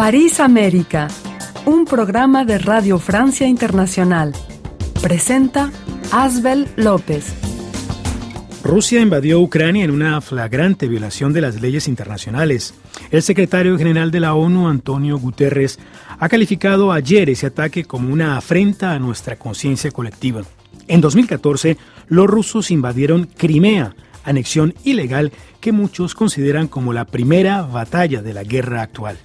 [0.00, 1.08] París América,
[1.66, 4.32] un programa de Radio Francia Internacional.
[5.02, 5.70] Presenta
[6.10, 7.34] Asbel López.
[8.64, 12.72] Rusia invadió Ucrania en una flagrante violación de las leyes internacionales.
[13.10, 15.78] El secretario general de la ONU, Antonio Guterres,
[16.18, 20.44] ha calificado ayer ese ataque como una afrenta a nuestra conciencia colectiva.
[20.88, 21.76] En 2014,
[22.08, 23.94] los rusos invadieron Crimea,
[24.24, 25.30] anexión ilegal
[25.60, 29.18] que muchos consideran como la primera batalla de la guerra actual.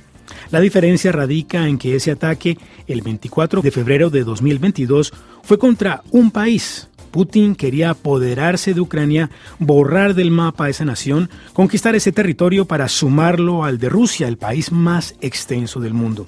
[0.51, 2.57] La diferencia radica en que ese ataque,
[2.87, 6.89] el 24 de febrero de 2022, fue contra un país.
[7.11, 12.89] Putin quería apoderarse de Ucrania, borrar del mapa a esa nación, conquistar ese territorio para
[12.89, 16.25] sumarlo al de Rusia, el país más extenso del mundo.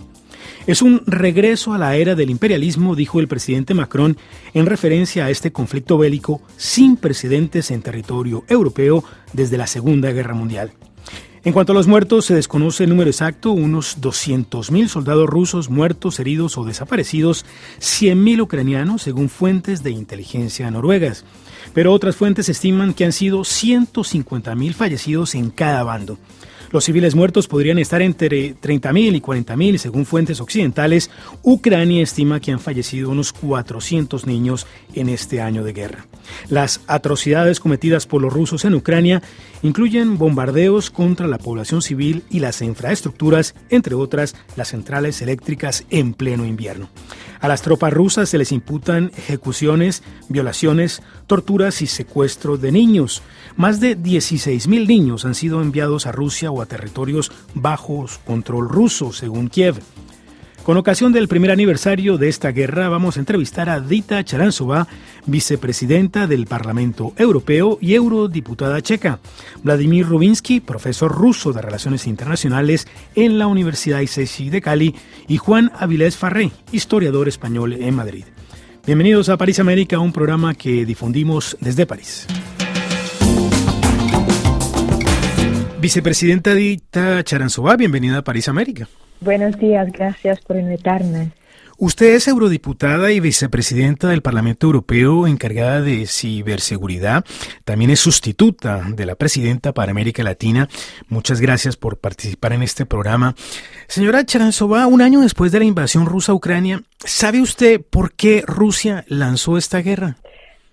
[0.66, 4.18] Es un regreso a la era del imperialismo, dijo el presidente Macron
[4.54, 9.04] en referencia a este conflicto bélico sin precedentes en territorio europeo
[9.34, 10.72] desde la Segunda Guerra Mundial.
[11.48, 16.20] En cuanto a los muertos, se desconoce el número exacto, unos 200.000 soldados rusos muertos,
[16.20, 17.46] heridos o desaparecidos,
[17.80, 21.24] 100.000 ucranianos, según fuentes de inteligencia noruegas.
[21.74, 26.18] Pero otras fuentes estiman que han sido 150.000 fallecidos en cada bando.
[26.72, 31.10] Los civiles muertos podrían estar entre 30.000 y 40.000 según fuentes occidentales.
[31.44, 36.08] Ucrania estima que han fallecido unos 400 niños en este año de guerra.
[36.50, 39.24] Las atrocidades cometidas por los rusos en Ucrania
[39.68, 46.14] incluyen bombardeos contra la población civil y las infraestructuras, entre otras las centrales eléctricas en
[46.14, 46.90] pleno invierno.
[47.40, 53.22] A las tropas rusas se les imputan ejecuciones, violaciones, torturas y secuestros de niños.
[53.56, 59.14] Más de 16.000 niños han sido enviados a Rusia o a territorios bajo control ruso,
[59.14, 59.76] según Kiev.
[60.68, 64.86] Con ocasión del primer aniversario de esta guerra, vamos a entrevistar a Dita Charanzova,
[65.26, 69.22] vicepresidenta del Parlamento Europeo y eurodiputada checa,
[69.64, 74.94] Vladimir Rubinsky, profesor ruso de Relaciones Internacionales en la Universidad ICESI de Cali,
[75.30, 78.26] y Juan Avilés Farré, historiador español en Madrid.
[78.86, 82.28] Bienvenidos a París América, un programa que difundimos desde París.
[85.80, 88.90] Vicepresidenta Dita Charanzova, bienvenida a París América.
[89.20, 91.32] Buenos días, gracias por invitarme.
[91.80, 97.24] Usted es eurodiputada y vicepresidenta del Parlamento Europeo encargada de ciberseguridad.
[97.66, 100.68] También es sustituta de la presidenta para América Latina.
[101.08, 103.36] Muchas gracias por participar en este programa.
[103.88, 108.44] Señora Charanzova, un año después de la invasión rusa a Ucrania, ¿sabe usted por qué
[108.48, 110.18] Rusia lanzó esta guerra?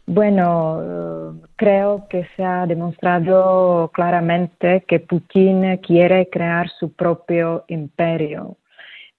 [0.07, 8.59] Bueno, creo que se ha demostrado claramente que Putin quiere crear su propio imperio.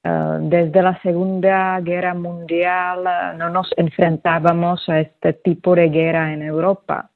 [0.04, 6.32] Eh, desde la Segunda Guerra Mundial eh, no nos enfrentábamos a este tipo de guerra
[6.32, 7.10] en Europa.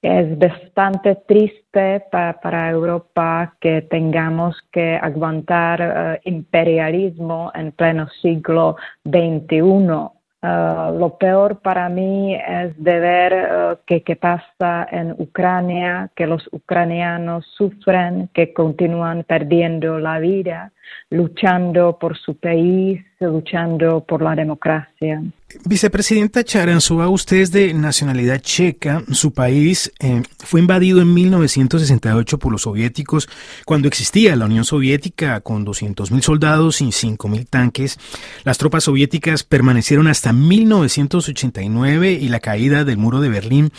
[0.00, 10.21] Es bastante triste para Europa que tengamos que aguantar eh, imperialismo en pleno siglo XXI
[10.44, 16.48] Uh, lo peor para mí es de ver uh, qué pasa en Ucrania, que los
[16.50, 20.72] ucranianos sufren, que continúan perdiendo la vida,
[21.10, 25.22] luchando por su país, luchando por la democracia.
[25.64, 29.02] Vicepresidenta Charanzova, usted es de nacionalidad checa.
[29.12, 33.28] Su país eh, fue invadido en 1968 por los soviéticos
[33.64, 37.98] cuando existía la Unión Soviética con 200.000 soldados y 5.000 tanques.
[38.44, 43.70] Las tropas soviéticas permanecieron hasta 1989 y la caída del muro de Berlín.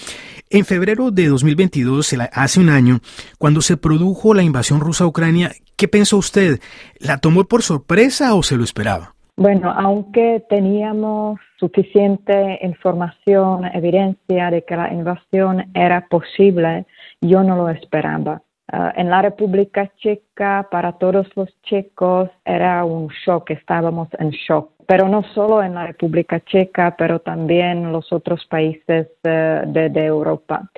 [0.50, 3.00] En febrero de 2022, hace un año,
[3.40, 6.60] cuando se produjo la invasión rusa a Ucrania, ¿qué pensó usted?
[7.00, 9.16] ¿La tomó por sorpresa o se lo esperaba?
[9.36, 16.86] Bueno, aunque teníamos suficiente información, evidencia de que la invasión era posible,
[17.20, 18.44] yo no lo esperaba.
[18.72, 24.72] Ah, en la República Checa, para todos los checos, era un shock, estábamos en shock.
[24.88, 30.70] Pero no solo en la República Checa, pero también los otros países eh, de, Europa.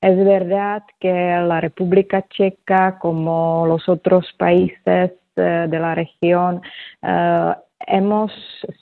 [0.00, 6.62] Es verdad que la República Checa, como los otros países eh, de la región,
[7.02, 7.54] eh,
[7.86, 8.32] hemos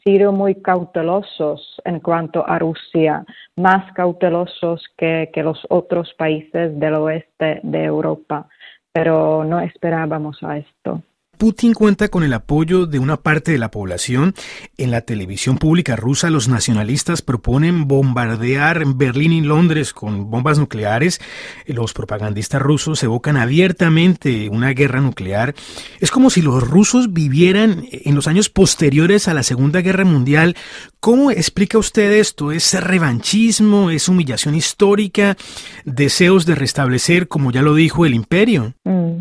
[0.05, 3.25] sido muy cautelosos en cuanto a Rusia,
[3.57, 8.49] más cautelosos que, que, los otros países del oeste de Europa,
[8.93, 11.03] pero no esperábamos a esto.
[11.39, 14.35] Putin cuenta con el apoyo de una parte de la población.
[14.77, 21.21] En la televisión pública rusa los nacionalistas proponen bombardear Berlín y Londres con bombas nucleares.
[21.67, 25.55] Los propagandistas rusos evocan abiertamente una guerra nuclear.
[26.01, 30.57] Es como si los rusos vivieran en los años posteriores a la Segunda Guerra Mundial.
[30.99, 32.51] ¿Cómo explica usted esto?
[32.51, 33.91] ¿Es revanchismo?
[33.91, 35.37] ¿Es humillación histórica?
[35.85, 38.75] ¿Deseos de restablecer, como ya lo dijo, el imperio?
[38.83, 39.21] Mm.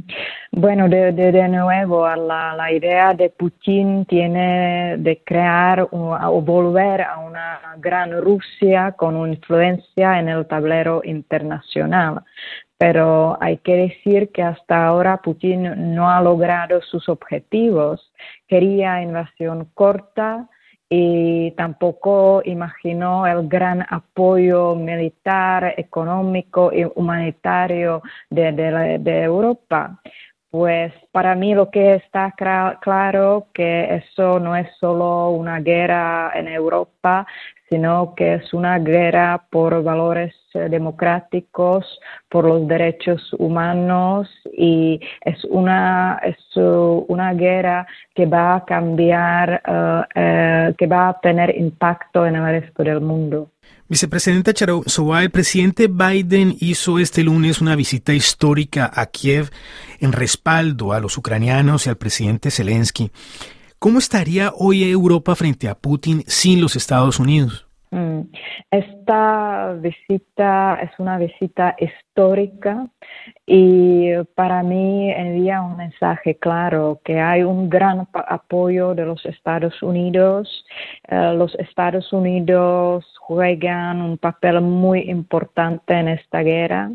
[0.52, 7.18] Bueno, de, de, nuevo, a la, idea de Putin tiene de crear o volver a
[7.20, 12.24] una gran Rusia con influencia en el tablero internacional.
[12.78, 18.12] Pero hay que decir que hasta ahora Putin no ha logrado sus objetivos.
[18.48, 20.48] Quería invasión corta,
[20.90, 30.00] y tampoco imaginó el gran apoyo militar, económico y humanitario de, Europa.
[30.50, 32.34] Pues para mí lo que está
[32.82, 37.28] claro que eso no es solo una guerra en Europa,
[37.70, 42.00] sino que es una guerra por valores eh, democráticos,
[42.30, 47.86] por los derechos humanos y es una, es uh, una guerra
[48.16, 53.02] que va a cambiar, uh, eh, que va a tener impacto en el resto del
[53.02, 53.50] mundo.
[53.90, 59.50] Vicepresidenta Charosova, el presidente Biden hizo este lunes una visita histórica a Kiev
[60.00, 63.12] en respaldo a los ucranianos y al presidente Zelensky.
[63.80, 67.67] ¿Cómo estaría hoy Europa frente a Putin sin los Estados Unidos?
[67.92, 68.22] Mm.
[68.70, 72.88] Esta visita es una visita histórica
[73.46, 79.82] y para mí envía un mensaje claro que hay un gran apoyo de los Estados
[79.82, 80.66] Unidos.
[81.08, 86.92] Eh, los Estados Unidos juegan un papel muy importante en esta guerra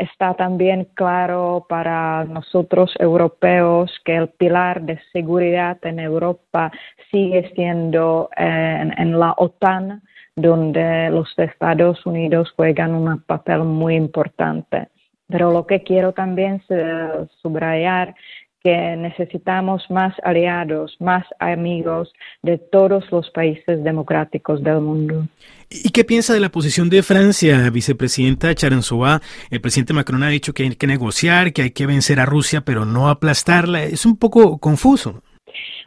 [0.00, 6.72] está también claro para nosotros europeos que el pilar de seguridad en Europa
[7.10, 10.02] sigue siendo en, en, la OTAN,
[10.34, 14.88] donde los Estados Unidos juegan un papel muy importante.
[15.28, 16.62] Pero lo que quiero también
[17.42, 18.14] subrayar
[18.62, 22.12] que necesitamos más aliados, más amigos
[22.42, 25.26] de todos los países democráticos del mundo.
[25.70, 29.22] ¿Y qué piensa de la posición de Francia, vicepresidenta Charanzova?
[29.50, 32.60] El presidente Macron ha dicho que hay que negociar, que hay que vencer a Rusia,
[32.62, 33.84] pero no aplastarla.
[33.84, 35.22] Es un poco confuso.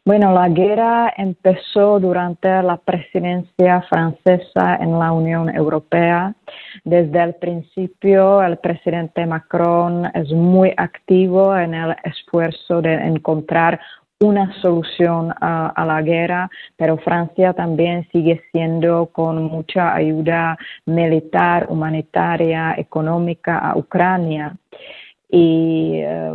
[0.06, 6.36] Bueno, la guerra empezó durante la presidencia francesa en la Unión Europea.
[6.84, 13.80] Desde el principio, el presidente Macron es muy activo en el esfuerzo de encontrar
[14.20, 22.76] una solución a, la guerra, pero Francia también sigue siendo con mucha ayuda militar, humanitaria,
[22.78, 24.54] económica a Ucrania.
[25.30, 26.32] Y eh,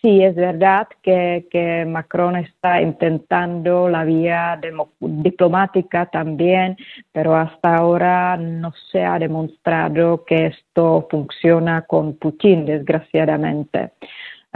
[0.00, 4.60] sí, es verdad que, Macron está intentando la vía
[5.00, 6.76] diplomática también,
[7.12, 13.92] pero hasta ahora no se ha demostrado que esto funciona con Putin, desgraciadamente.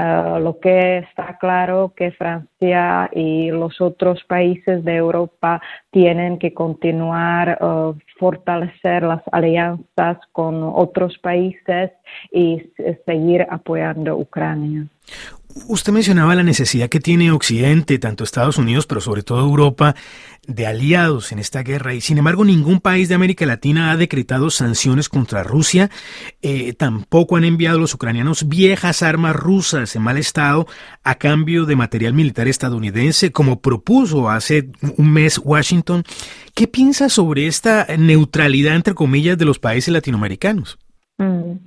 [0.00, 5.60] Eh, lo que está claro que Francia y los otros países de Europa
[5.90, 11.90] tienen que continuar uh, fortalecer las alianzas con otros países
[12.32, 12.62] y
[13.04, 14.86] seguir apoyando a Ucrania.
[15.66, 19.94] Usted mencionaba la necesidad que tiene Occidente, tanto Estados Unidos, pero sobre todo Europa,
[20.46, 24.50] de aliados en esta guerra y sin embargo ningún país de América Latina ha decretado
[24.50, 25.90] sanciones contra Rusia.
[26.42, 30.66] Eh, tampoco han enviado los ucranianos viejas armas rusas en mal estado
[31.04, 36.04] a cambio de material militar estadounidense, como propuso hace un mes Washington.
[36.54, 40.78] ¿Qué piensa sobre esta neutralidad, entre comillas, de los países latinoamericanos?
[41.18, 41.58] Mm.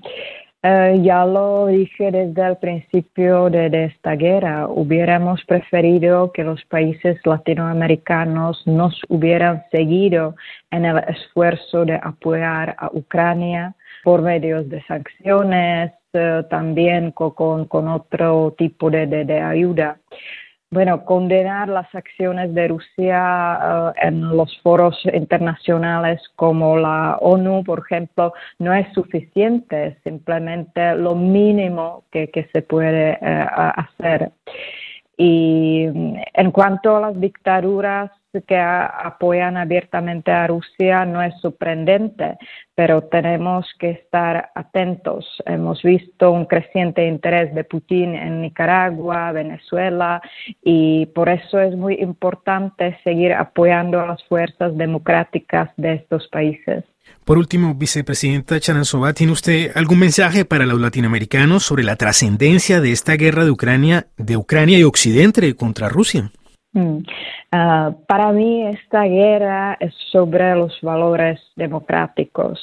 [0.65, 4.65] Eh, ya lo dije desde el principio de, esta guerra.
[4.69, 10.36] Hubiéramos preferido que los países latinoamericanos nos hubieran seguido
[10.72, 17.88] en el esfuerzo de apoyar a Ucrania por medios de sanciones, eh, también con, con,
[17.89, 19.98] otro tipo de, de ayuda.
[20.74, 27.84] Bueno, condenar las acciones de Rusia eh, en los foros internacionales como la ONU, por
[27.86, 34.32] ejemplo, no es suficiente, simplemente lo mínimo que, se puede eh, hacer.
[35.15, 38.10] Y mm, en cuanto a las dictaduras
[38.41, 42.37] que apoyan abiertamente a Rusia no es sorprendente,
[42.75, 45.25] pero tenemos que estar atentos.
[45.45, 50.21] Hemos visto un creciente interés de Putin en Nicaragua, Venezuela,
[50.63, 56.83] y por eso es muy importante seguir apoyando a las fuerzas democráticas de estos países.
[57.25, 62.91] Por último, vicepresidenta Charanzova, ¿tiene usted algún mensaje para los latinoamericanos sobre la trascendencia de
[62.91, 66.31] esta guerra de Ucrania, de Ucrania y Occidente contra Rusia?
[66.74, 66.98] Mm.
[67.51, 72.60] Ah, para mí esta guerra es sobre los valores democráticos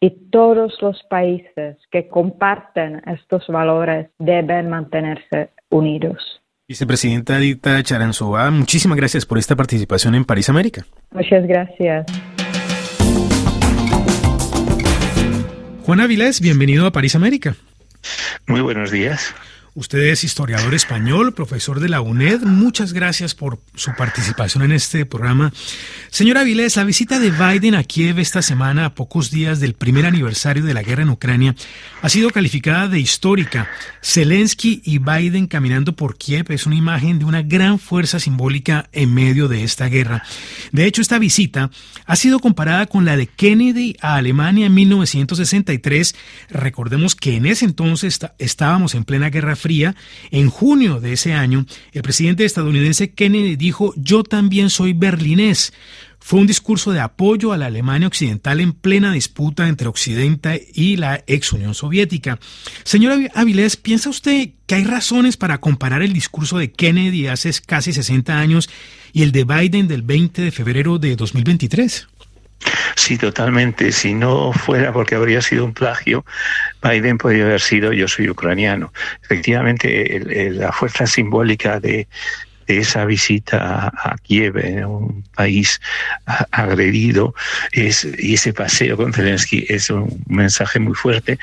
[0.00, 6.40] y todos los países que comparten estos valores deben mantenerse unidos.
[6.68, 10.84] Vicepresidenta Dita Charanzova, muchísimas gracias por esta participación en París América.
[11.12, 12.06] Muchas gracias.
[15.84, 17.54] Juan Avilés, bienvenido a París América.
[18.48, 19.34] Muy buenos días.
[19.76, 22.40] Usted es historiador español, profesor de la UNED.
[22.44, 25.52] Muchas gracias por su participación en este programa.
[26.08, 30.06] Señora Avilés, la visita de Biden a Kiev esta semana, a pocos días del primer
[30.06, 31.54] aniversario de la guerra en Ucrania,
[32.00, 33.68] ha sido calificada de histórica.
[34.02, 39.12] Zelensky y Biden caminando por Kiev es una imagen de una gran fuerza simbólica en
[39.12, 40.22] medio de esta guerra.
[40.72, 41.70] De hecho, esta visita
[42.06, 46.14] ha sido comparada con la de Kennedy a Alemania en 1963.
[46.48, 49.65] Recordemos que en ese entonces estábamos en plena guerra fría,
[50.30, 55.72] en junio de ese año, el presidente estadounidense Kennedy dijo, yo también soy berlinés.
[56.18, 60.96] Fue un discurso de apoyo a la Alemania Occidental en plena disputa entre Occidente y
[60.96, 62.40] la ex Unión Soviética.
[62.82, 67.92] Señora Avilés, ¿piensa usted que hay razones para comparar el discurso de Kennedy hace casi
[67.92, 68.68] 60 años
[69.12, 72.08] y el de Biden del 20 de febrero de 2023?
[72.96, 73.92] Sí, totalmente.
[73.92, 76.24] Si no fuera porque habría sido un plagio,
[76.82, 78.92] Biden podría haber sido yo soy ucraniano.
[79.22, 82.08] Efectivamente, la fuerza simbólica de,
[82.66, 84.56] esa visita a, Kiev,
[84.86, 85.80] un país
[86.50, 87.34] agredido,
[87.72, 91.38] y ese paseo con Zelensky es un mensaje muy fuerte,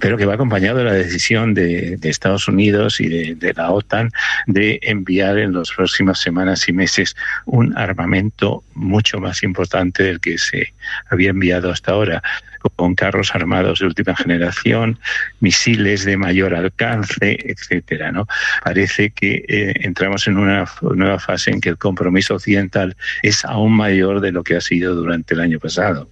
[0.00, 4.10] pero que va acompañado de la decisión de, Estados Unidos y de, la OTAN
[4.46, 7.14] de enviar en las próximas semanas y meses
[7.46, 10.72] un armamento mucho más importante del que se
[11.08, 12.22] había enviado hasta ahora
[12.68, 14.98] con carros armados de última generación,
[15.40, 18.12] misiles de mayor alcance, etcétera.
[18.12, 18.26] ¿no?
[18.62, 23.72] Parece que eh, entramos en una nueva fase en que el compromiso occidental es aún
[23.72, 26.08] mayor de lo que ha sido durante el año pasado.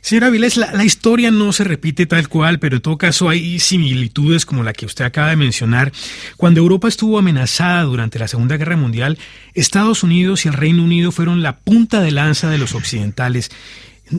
[0.00, 3.58] Señora Vilés, la, la, historia no se repite tal cual, pero en todo caso hay
[3.58, 5.92] similitudes como la que usted acaba de mencionar.
[6.36, 9.18] Cuando Europa estuvo amenazada durante la Segunda Guerra Mundial,
[9.54, 13.50] Estados Unidos y el Reino Unido fueron la punta de lanza de los occidentales.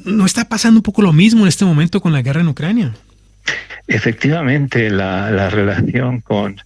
[0.06, 2.94] ¿No está pasando un poco lo mismo en este momento con la guerra en Ucrania?
[3.88, 6.62] Efectivamente, la, relación con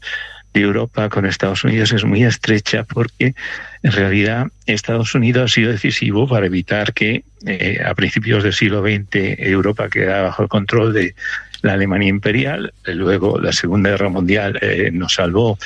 [0.54, 3.34] Europa con Estados Unidos es muy estrecha porque
[3.82, 8.82] en realidad Estados Unidos ha sido decisivo para evitar que eh, a principios del siglo
[8.82, 11.16] XX Europa quedara bajo el control de
[11.62, 12.74] la Alemania imperial.
[12.86, 15.58] Luego la Segunda Guerra Mundial eh, nos salvó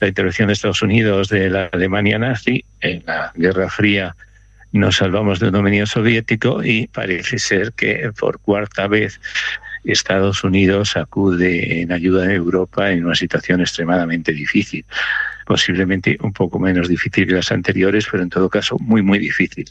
[0.00, 2.64] la intervención de Estados Unidos de la Alemania nazi.
[2.80, 4.14] En la Guerra Fría
[4.72, 9.20] nos salvamos de un dominio soviético y parece ser que por cuarta vez
[9.84, 14.84] Estados Unidos acude en ayuda de Europa en una situación extremadamente difícil,
[15.46, 19.66] posiblemente un poco menos difícil que las anteriores, pero en todo caso muy, muy difícil.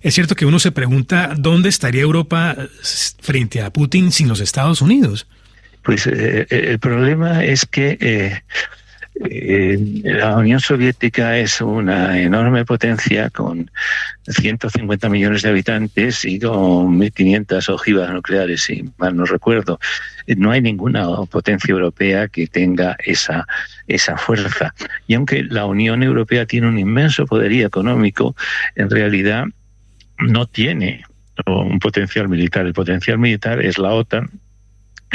[0.00, 2.56] Es cierto que uno se pregunta dónde estaría Europa
[3.20, 5.26] frente a Putin sin los Estados Unidos.
[5.82, 8.40] Pues eh, el problema es que eh,
[9.20, 13.70] eh, la Unión Soviética es una enorme potencia con
[14.26, 19.78] 150 millones de habitantes y con 1.500 ojivas nucleares, si mal no recuerdo.
[20.26, 23.46] No hay ninguna potencia europea que tenga esa,
[23.86, 24.74] esa fuerza.
[25.06, 28.34] Y aunque la Unión Europea tiene un inmenso poderío económico,
[28.74, 29.44] en realidad
[30.18, 31.04] no tiene
[31.46, 32.66] un potencial militar.
[32.66, 34.30] El potencial militar es la OTAN,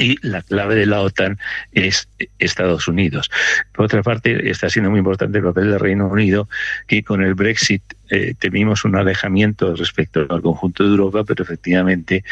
[0.01, 1.37] y la clave de la OTAN
[1.71, 2.07] es
[2.39, 3.29] Estados Unidos.
[3.73, 6.47] Por otra parte, está siendo muy importante el papel del Reino Unido,
[6.87, 12.23] que con el Brexit eh, temimos un alejamiento respecto al conjunto de Europa, pero efectivamente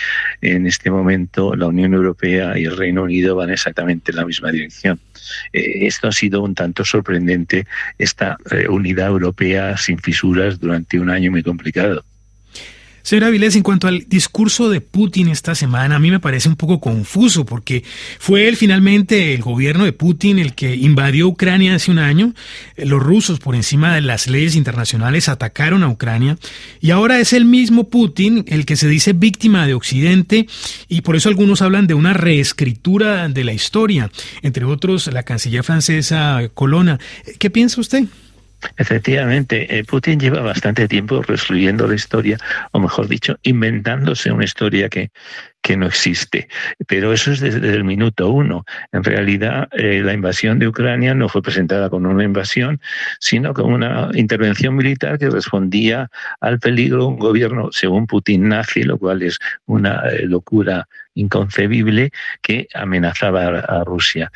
[0.42, 4.52] en este momento la Unión Europea y el Reino Unido van exactamente en la misma
[4.52, 5.00] dirección.
[5.54, 11.10] Eh, esto ha sido un tanto sorprendente, esta eh, unidad europea sin fisuras durante un
[11.10, 12.04] año muy complicado.
[13.08, 16.58] Señora Avilés, en cuanto al discurso de Putin esta semana, a mí me parece un
[16.58, 17.86] poco confuso porque
[18.20, 22.34] fue él finalmente el gobierno de Putin el que invadió Ucrania hace un año.
[22.76, 26.38] Los rusos, por encima de las leyes internacionales, atacaron a Ucrania
[26.82, 30.46] y ahora es el mismo Putin el que se dice víctima de Occidente
[30.90, 34.12] y por eso algunos hablan de una reescritura de la historia,
[34.42, 37.00] entre otros la canciller francesa Colonna.
[37.40, 38.04] ¿Qué piensa usted?
[38.78, 42.38] Efectivamente, eh, Putin lleva bastante tiempo reescribiendo la historia,
[42.72, 45.12] o mejor dicho, inventándose una historia que,
[45.62, 46.48] que no existe.
[46.88, 48.66] Pero eso es desde el minuto uno.
[48.92, 52.82] En realidad, eh, la invasión de Ucrania no fue presentada como una invasión,
[53.20, 56.10] sino como una intervención militar que respondía
[56.42, 62.12] al peligro de un gobierno, según Putin, nazi, lo cual es una eh, locura inconcebible
[62.42, 64.32] que amenazaba a, Rusia.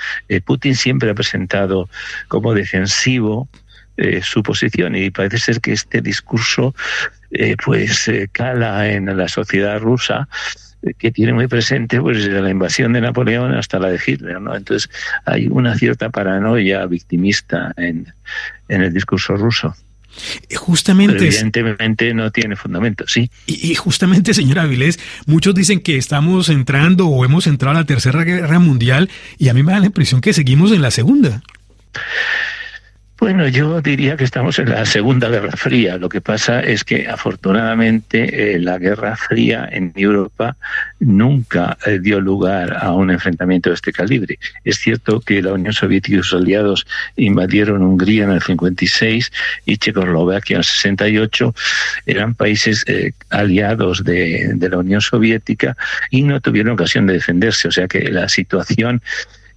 [0.45, 1.87] Putin siempre ha presentado
[2.27, 3.47] como defensivo
[3.97, 6.73] eh, su posición y parece ser que este discurso
[7.31, 10.27] eh, pues eh, cala en la sociedad rusa
[10.97, 14.55] que tiene muy presente pues desde la invasión de Napoleón hasta la de Hitler, ¿no?
[14.55, 14.89] Entonces
[15.25, 18.11] hay una cierta paranoia victimista en,
[18.67, 19.75] en el discurso ruso.
[20.55, 21.25] Justamente.
[21.25, 23.29] evidentemente no tiene fundamento, sí.
[23.45, 28.23] Y, justamente, señora Avilés, muchos dicen que estamos entrando o hemos entrado a la Tercera
[28.23, 31.41] Guerra Mundial y a mí me da la impresión que seguimos en la Segunda.
[33.21, 35.97] Bueno, yo diría que estamos en la Segunda Guerra Fría.
[35.97, 40.57] Lo que pasa es que afortunadamente eh, la Guerra Fría en Europa
[40.99, 44.39] nunca eh, dio lugar a un enfrentamiento de este calibre.
[44.63, 49.31] Es cierto que la Unión Soviética y sus aliados invadieron Hungría en el 56
[49.65, 51.53] y Checoslovaquia en el 68.
[52.07, 55.77] Eran países eh, aliados de, de la Unión Soviética
[56.09, 57.67] y no tuvieron ocasión de defenderse.
[57.67, 59.03] O sea que la situación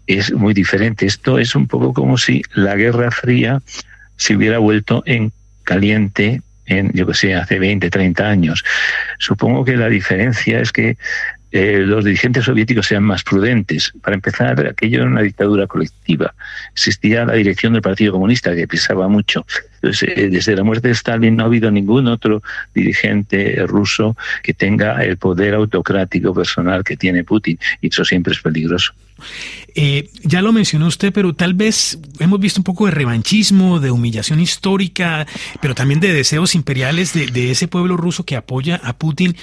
[0.06, 1.06] es muy diferente.
[1.06, 3.62] Esto es un poco como si la Guerra Fría
[4.16, 5.32] se hubiera vuelto en
[5.64, 8.64] caliente en, yo que sé, hace 20, 30 años.
[9.18, 10.96] Supongo que la diferencia es que
[11.56, 13.92] eh, los dirigentes soviéticos sean más prudentes.
[14.02, 16.34] Para empezar, aquello era una dictadura colectiva.
[16.72, 19.46] Existía la dirección del Partido Comunista que pisaba mucho.
[19.80, 22.42] Eh, desde la muerte de Stalin no ha habido ningún otro
[22.74, 27.56] dirigente ruso que tenga el poder autocrático personal que tiene Putin.
[27.80, 28.92] Y eso siempre es peligroso.
[29.76, 33.92] Eh, ya lo mencionó usted, pero tal vez hemos visto un poco de revanchismo, de
[33.92, 35.24] humillación histórica,
[35.60, 39.36] pero también de deseos imperiales de, de ese pueblo ruso que apoya a Putin.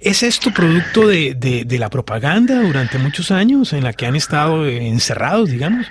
[0.00, 4.66] ¿Es esto producto de, de, la propaganda durante muchos años en la que han estado
[4.66, 5.86] encerrados, digamos?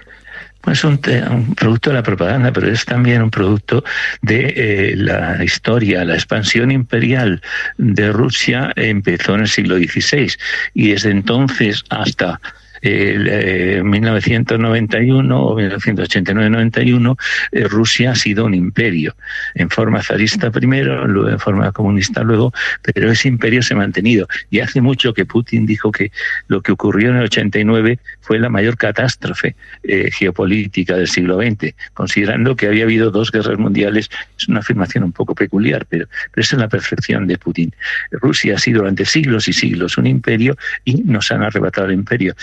[0.61, 0.99] Pues un,
[1.29, 3.83] un producto de la propaganda, pero es también un producto
[4.21, 6.03] de eh, la historia.
[6.03, 7.41] La expansión imperial
[7.77, 10.31] de Rusia empezó en el siglo XVI
[10.73, 12.41] y desde entonces hasta
[12.81, 17.17] eh, 1991 o 1989-91,
[17.51, 19.15] eh, Rusia ha sido un imperio,
[19.55, 24.27] en forma zarista primero, luego en forma comunista luego, pero ese imperio se ha mantenido.
[24.49, 26.11] Y hace mucho que Putin dijo que
[26.47, 31.73] lo que ocurrió en el 89 fue la mayor catástrofe eh, geopolítica del siglo XX,
[31.93, 34.09] considerando que había habido dos guerras mundiales.
[34.37, 37.73] Es una afirmación un poco peculiar, pero, pero esa es la perfección de Putin.
[38.11, 42.35] Rusia ha sido durante siglos y siglos un imperio y nos han arrebatado el imperio.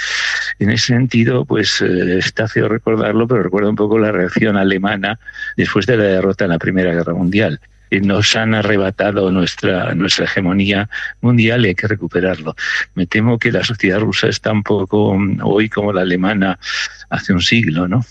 [0.58, 5.18] En ese sentido, pues eh, está feo recordarlo, pero recuerda un poco la reacción alemana
[5.56, 10.88] después de la derrota en la Primera Guerra Mundial nos han arrebatado nuestra, nuestra hegemonía
[11.20, 12.56] mundial y hay que recuperarlo.
[12.94, 16.58] Me temo que la sociedad rusa está un poco mm, hoy como la alemana
[17.10, 18.04] hace un siglo, ¿no?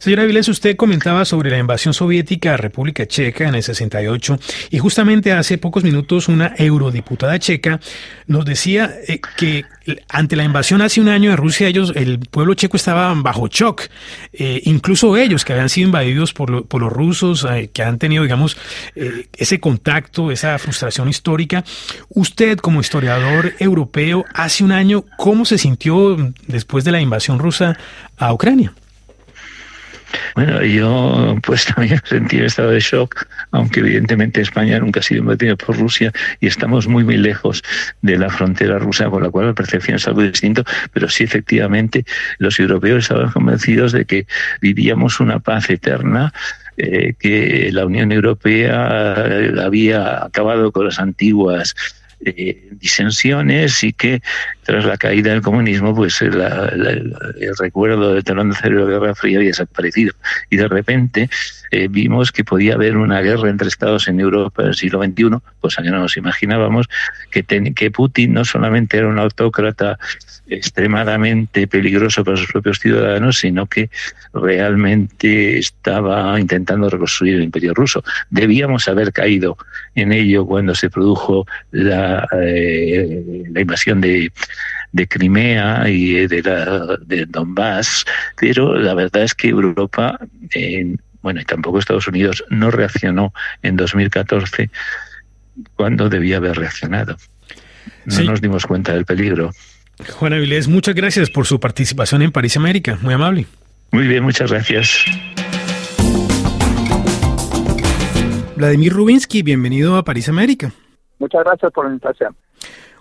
[0.00, 4.78] Señora Vilés, usted comentaba sobre la invasión soviética a República Checa en el 68 y
[4.78, 7.78] justamente hace pocos minutos una eurodiputada checa
[8.26, 9.66] nos decía eh, que
[10.08, 13.82] ante la invasión hace un año de Rusia, ellos, el pueblo checo estaba bajo shock,
[14.32, 18.56] eh, incluso ellos que habían sido invadidos por, los rusos, eh, que han tenido, digamos,
[18.94, 21.62] ese contacto, esa frustración histórica.
[22.08, 27.76] Usted, como historiador europeo, hace un año, ¿cómo se sintió después de la invasión rusa
[28.16, 28.72] a Ucrania?
[30.34, 35.20] Bueno, yo pues también sentí un estado de shock, aunque evidentemente España nunca ha sido
[35.20, 37.62] invadida por Rusia y estamos muy, muy lejos
[38.02, 42.04] de la frontera rusa, con la cual la percepción es algo distinto, pero sí efectivamente
[42.38, 44.26] los europeos estaban convencidos de que
[44.60, 46.32] vivíamos una paz eterna
[46.76, 49.24] eh, que la Unión Europea
[49.64, 51.74] había acabado con las antiguas
[52.24, 54.20] eh, disensiones y que
[54.62, 57.14] tras la caída del comunismo, pues el
[57.58, 60.12] recuerdo del telón de cerebro de la Guerra Fría había desaparecido.
[60.50, 61.30] Y de repente
[61.70, 65.38] eh, vimos que podía haber una guerra entre Estados en Europa en el siglo XXI,
[65.60, 66.88] cosa que no nos imaginábamos,
[67.30, 69.98] que, que Putin no solamente era un autócrata
[70.48, 73.88] extremadamente peligroso para sus propios ciudadanos, sino que
[74.34, 78.02] realmente estaba intentando reconstruir el imperio ruso.
[78.30, 79.56] Debíamos haber caído
[79.94, 82.09] en ello cuando se produjo la,
[82.42, 84.30] eh, la invasión de,
[84.92, 88.04] de Crimea y de, la, de Donbass,
[88.38, 90.18] pero la verdad es que Europa,
[91.22, 94.70] bueno, y tampoco Estados Unidos, no reaccionó en 2014
[95.74, 97.16] cuando debía haber reaccionado.
[98.06, 99.50] No nos dimos cuenta del peligro.
[100.08, 102.98] Juan Avilés, muchas gracias por su participación en París América.
[103.02, 103.46] Muy amable.
[103.92, 105.04] Muy bien, muchas gracias.
[108.56, 110.72] Vladimir Rubinsky, bienvenido a París América.
[111.20, 112.34] Muchas gracias por la invitación.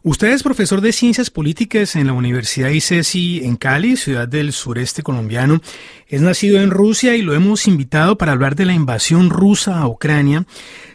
[0.03, 5.03] Usted es profesor de Ciencias Políticas en la Universidad ICESI en Cali, ciudad del sureste
[5.03, 5.59] colombiano.
[6.07, 9.87] Es nacido en Rusia y lo hemos invitado para hablar de la invasión rusa a
[9.87, 10.45] Ucrania.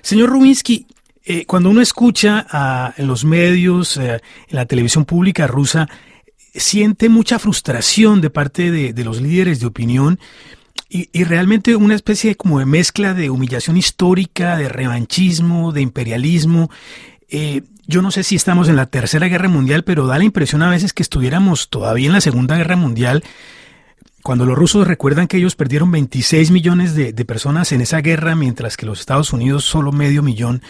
[0.01, 0.87] Señor Rubinsky,
[1.27, 5.89] eh, cuando uno escucha a, en los medios, eh, en la televisión pública rusa,
[6.55, 10.19] siente mucha frustración de parte de, los líderes de opinión
[10.89, 16.71] y, realmente una especie como de mezcla de humillación histórica, de revanchismo, de imperialismo.
[17.29, 20.63] Eh, yo no sé si estamos en la Tercera Guerra Mundial, pero da la impresión
[20.63, 23.23] a veces que estuviéramos todavía en la Segunda Guerra Mundial
[24.25, 28.79] cuando los rusos recuerdan que ellos perdieron 26 millones de, personas en esa guerra, mientras
[28.79, 30.63] que los Estados Unidos solo medio millón.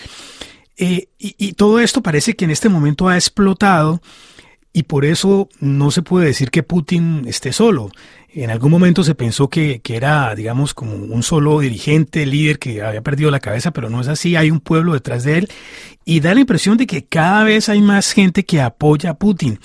[0.77, 4.03] Eh, y, todo esto parece que en este momento ha explotado
[4.73, 7.93] y por eso no se puede decir que Putin esté solo.
[8.37, 12.83] En algún momento se pensó que, que, era, digamos, como un solo dirigente, líder que
[12.83, 14.35] había perdido la cabeza, pero no es así.
[14.35, 15.49] Hay un pueblo detrás de él
[16.05, 19.61] y da la impresión de que cada vez hay más gente que apoya a Putin.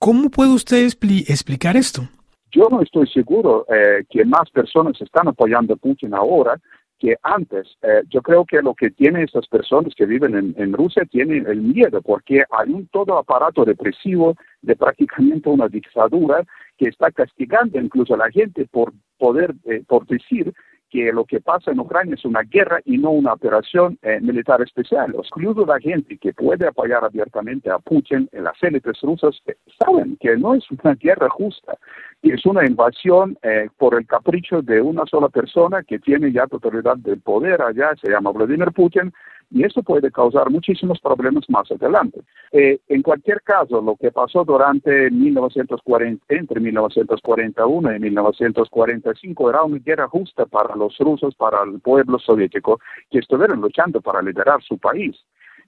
[0.00, 0.88] ¿Cómo puede usted
[1.28, 2.02] explicar esto?
[2.50, 6.60] Yo no estoy seguro eh, que más personas están apoyando a Putin ahora
[6.98, 7.76] que antes.
[7.82, 11.60] Eh, yo creo que lo que tienen estas personas que viven en, Rusia tienen el
[11.60, 16.44] miedo, porque hay un todo aparato represivo de prácticamente una dictadura
[16.76, 20.52] que está castigando incluso a la gente por poder, eh, por decir
[20.94, 24.62] que lo que pasa en Ucrania es una guerra y no una operación eh, militar
[24.62, 25.12] especial.
[25.12, 30.16] Incluso la gente que puede apoyar abiertamente a Putin en las élites rusas eh, saben
[30.20, 31.76] que no es una guerra justa
[32.22, 36.46] y es una invasión eh, por el capricho de una sola persona que tiene ya
[36.46, 39.12] totalidad del poder allá, se llama Vladimir Putin,
[39.54, 42.20] y eso puede causar muchísimos problemas más adelante.
[42.50, 49.78] Eh, en cualquier caso, lo que pasó durante 1940, entre 1941 y 1945 era una
[49.78, 54.76] guerra justa para los rusos, para el pueblo soviético, que estuvieron luchando para liderar su
[54.76, 55.16] país.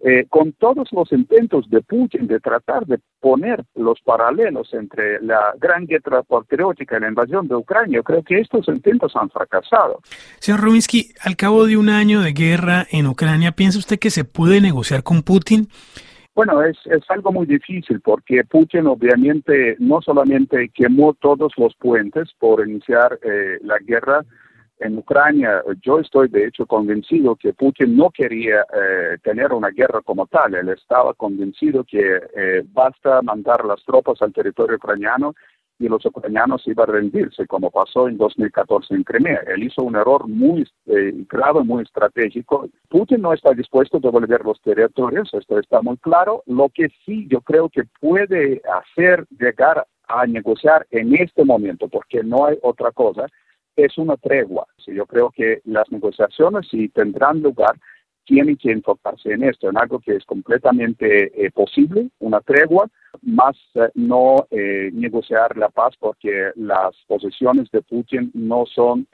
[0.01, 5.55] Eh, con todos los intentos de Putin de tratar de poner los paralelos entre la
[5.59, 10.01] gran guerra patriótica y la invasión de Ucrania, creo que estos intentos han fracasado.
[10.39, 14.25] Señor Rubinsky, al cabo de un año de guerra en Ucrania, ¿piensa usted que se
[14.25, 15.69] puede negociar con Putin?
[16.37, 22.29] Bueno, es, es algo muy difícil porque Putin obviamente no solamente quemó todos los puentes
[22.39, 24.23] por iniciar eh, la guerra,
[24.79, 30.03] en Ucrania, yo estoy de hecho convencido que Putin no quería eh, tener una guerra
[30.03, 30.55] como tal.
[30.55, 35.35] Él estaba convencido que eh, basta mandar las tropas al territorio ucraniano
[35.79, 39.41] y los ucranianos iban a rendirse, como pasó en 2014 en Crimea.
[39.47, 42.69] Él hizo un error muy eh, grave, muy estratégico.
[42.89, 46.43] Putin no está dispuesto a devolver los territorios, esto está muy claro.
[46.47, 52.23] Lo que sí yo creo que puede hacer llegar a negociar en este momento, porque
[52.23, 53.27] no hay otra cosa,
[53.77, 54.67] es una tregua.
[54.87, 57.77] Yo creo que las negociaciones, si tendrán lugar,
[58.27, 62.89] tienen que enfocarse en esto, en algo que es completamente eh, posible, una tregua,
[63.23, 69.07] más eh, no eh, negociar la paz porque las posiciones de Putin no son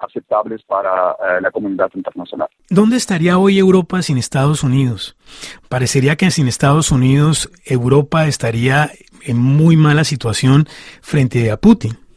[0.00, 2.48] aceptables para la comunidad internacional.
[2.68, 5.16] ¿Dónde estaría hoy Europa sin Estados Unidos?
[5.68, 8.90] Parecería que sin Estados Unidos Europa estaría
[9.26, 10.66] en muy mala situación
[11.00, 12.07] frente a Putin.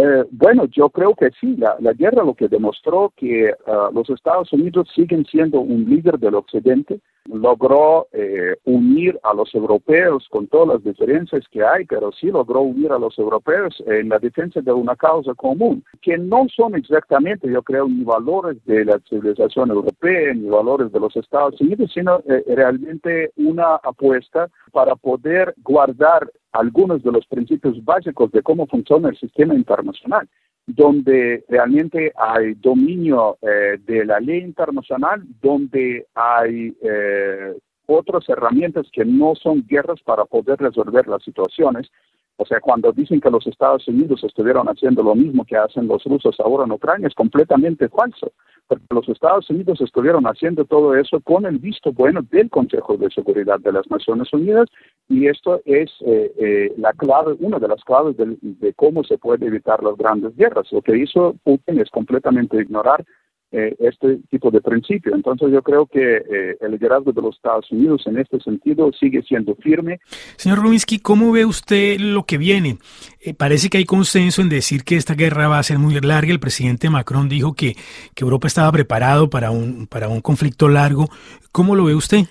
[0.00, 1.56] Eh, bueno, yo creo que sí.
[1.56, 6.36] La, guerra lo que demostró que ah, los Estados Unidos siguen siendo un líder del
[6.36, 7.00] Occidente.
[7.28, 12.62] Logró eh, unir a los europeos con todas las diferencias que hay, pero sí logró
[12.62, 17.50] unir a los europeos en la defensa de una causa común, que no son exactamente,
[17.50, 22.20] yo creo, ni valores de la civilización europea, ni valores de los Estados Unidos, sino
[22.26, 29.10] eh, realmente una apuesta para poder guardar algunos de los principios básicos de cómo funciona
[29.10, 30.28] el sistema internacional,
[30.68, 37.54] donde realmente hay dominio eh, de la ley internacional, donde hay eh,
[37.86, 41.90] otras herramientas que no son guerras para poder resolver las situaciones,
[42.40, 46.04] o sea, cuando dicen que los Estados Unidos estuvieron haciendo lo mismo que hacen los
[46.04, 48.30] rusos ahora en Ucrania, es completamente falso.
[48.68, 53.10] Porque los Estados Unidos estuvieron haciendo todo eso con el visto bueno del Consejo de
[53.10, 54.68] Seguridad de las Naciones Unidas
[55.08, 59.18] y esto es eh, eh, la clave, una de las claves de, de cómo se
[59.18, 60.70] puede evitar las grandes guerras.
[60.70, 63.04] Lo que hizo Putin es completamente ignorar
[63.50, 65.14] eh, este tipo de principio.
[65.14, 69.22] Entonces yo creo que eh, el liderazgo de los Estados Unidos en este sentido sigue
[69.22, 70.00] siendo firme.
[70.36, 72.78] Señor Rubinsky, ¿cómo ve usted lo que viene?
[73.20, 76.30] Eh, parece que hay consenso en decir que esta guerra va a ser muy larga.
[76.30, 77.74] El presidente Macron dijo que,
[78.14, 81.06] que Europa estaba preparado para un, para un conflicto largo.
[81.52, 82.24] ¿Cómo lo ve usted?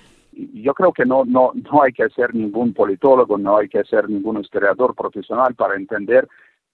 [0.54, 4.08] yo creo que no, no, no hay que ser ningún politólogo, no hay que ser
[4.08, 6.28] ningún historiador profesional para entender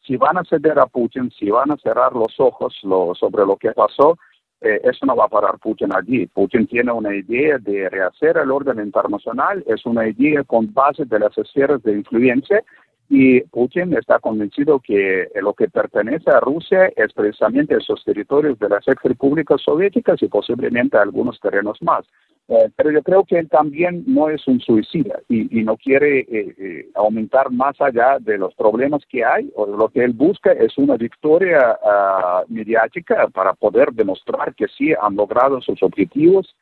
[0.06, 3.56] si van a ceder a Putin, si van a cerrar los ojos lo, sobre lo
[3.56, 4.18] que pasó,
[4.64, 6.26] eh, eso no va a parar Putin allí.
[6.28, 11.20] Putin tiene una idea de rehacer el orden internacional, es una idea con base de
[11.20, 12.64] las esferas de influencia
[13.10, 18.70] y Putin está convencido que lo que pertenece a Rusia es precisamente esos territorios de
[18.70, 22.06] las ex repúblicas soviéticas y posiblemente algunos terrenos más.
[22.50, 26.56] Eh, pero yo creo que él también no es un suicida y, no quiere eh,
[26.58, 29.50] eh, aumentar más allá de los problemas que hay.
[29.56, 34.94] O lo que él busca es una victoria uh, mediática para poder demostrar que sí
[35.02, 36.54] han logrado sus objetivos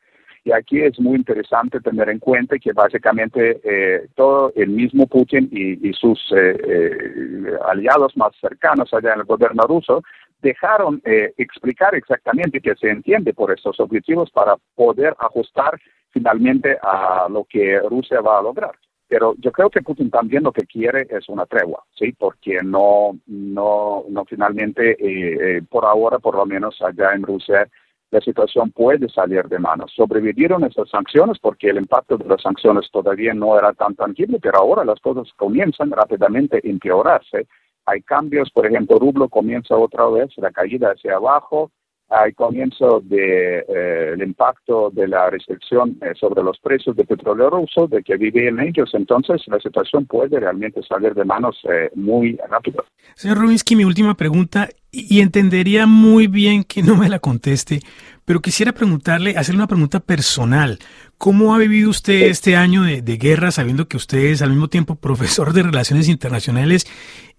[0.44, 5.48] Y aquí es muy interesante tener en cuenta que básicamente eh, todo el mismo Putin
[5.52, 10.02] y, sus eh, eh, aliados más cercanos allá en el gobierno ruso
[10.40, 15.78] dejaron explicar exactamente que se entiende por estos objetivos para poder ajustar
[16.10, 18.72] finalmente a lo que Rusia va a lograr.
[19.12, 22.12] Pero yo creo que Putin también lo que quiere es una tregua, ¿sí?
[22.12, 27.68] Porque no, no, no finalmente, eh, eh, por ahora, por lo menos allá en Rusia,
[28.12, 29.90] la situación puede salir de manos.
[29.96, 34.58] Sobrevivieron esas sanciones porque el impacto de las sanciones todavía no era tan tangible, pero
[34.58, 37.46] ahora las cosas comienzan rápidamente a empeorarse.
[37.86, 41.70] Hay cambios, por ejemplo, rublo comienza otra vez la caída hacia abajo,
[42.12, 47.48] al comienzo del de, eh, impacto de la restricción eh, sobre los precios de petróleo
[47.48, 52.38] ruso, de que viven ellos, entonces la situación puede realmente salir de manos eh, muy
[52.48, 52.84] rápido.
[53.14, 57.80] Señor Rubinsky, mi última pregunta, y entendería muy bien que no me la conteste,
[58.26, 60.78] pero quisiera preguntarle, hacerle una pregunta personal.
[61.16, 64.68] ¿Cómo ha vivido usted este año de, de, guerra sabiendo que usted es al mismo
[64.68, 66.86] tiempo profesor de relaciones internacionales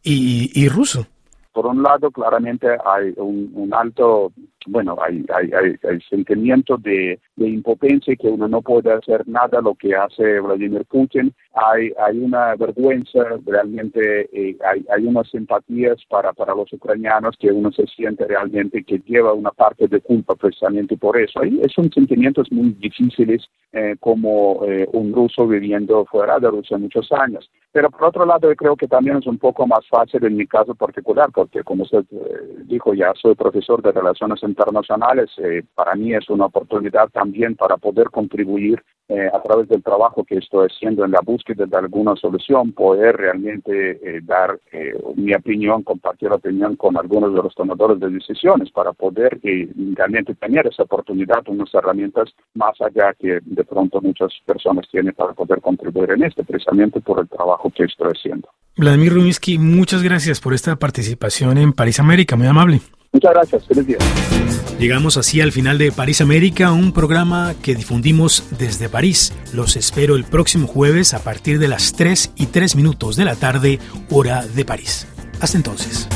[0.02, 1.06] y, y ruso?
[1.54, 4.32] Por un lado, claramente hay un, un alto
[4.68, 9.62] bueno, hay, hay, hay, hay sentimientos de, de, impotencia que uno no puede hacer nada
[9.62, 11.34] lo que hace Vladimir Putin.
[11.54, 17.52] Hay, hay una vergüenza, realmente eh, hay, hay unas simpatías para, para los ucranianos que
[17.52, 21.44] uno se siente realmente que lleva una parte de culpa precisamente por eso.
[21.44, 27.12] Y son sentimientos muy difíciles eh, como eh, un ruso viviendo fuera de Rusia muchos
[27.12, 27.50] años.
[27.72, 30.46] Pero por otro lado, yo creo que también es un poco más fácil en mi
[30.46, 32.06] caso particular, porque como usted
[32.66, 34.44] dijo, ya soy profesor de relaciones
[35.38, 40.24] eh, para mí es una oportunidad también para poder contribuir eh, a través del trabajo
[40.24, 44.60] que estoy haciendo en la búsqueda de alguna solución, poder realmente eh, dar
[45.16, 49.40] mi opinión, compartir opinión con algunos de los tomadores de decisiones para poder
[49.96, 55.34] realmente tener esa oportunidad, unas herramientas más allá que de pronto muchas personas tienen para
[55.34, 58.48] poder contribuir en este, precisamente por el trabajo que estoy haciendo.
[58.78, 62.82] Vladimir Ruminsky, muchas gracias por esta participación en París América, muy amable.
[63.14, 63.98] Muchas gracias, feliz día.
[64.80, 69.32] Llegamos así al final de París América, un programa que difundimos desde París.
[69.54, 73.36] Los espero el próximo jueves a partir de las 3 y 3 minutos de la
[73.36, 75.08] tarde, hora de París.
[75.40, 76.10] Hasta entonces.